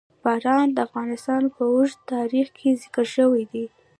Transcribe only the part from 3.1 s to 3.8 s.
شوی دی.